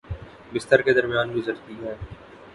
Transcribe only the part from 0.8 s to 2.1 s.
کے درمیان گزرتی ہے